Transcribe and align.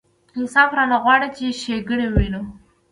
انصاف 0.37 0.69
رانه 0.77 0.97
غواړي 1.03 1.29
چې 1.35 1.57
ښېګڼې 1.61 2.07
وینو. 2.15 2.41